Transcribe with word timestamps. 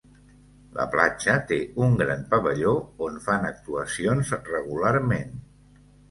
La 0.75 0.85
platja 0.93 1.33
té 1.49 1.57
un 1.87 1.91
gran 1.99 2.23
pavelló 2.31 2.73
on 3.07 3.19
fan 3.25 3.45
actuacions 3.49 4.31
regularment. 4.47 5.37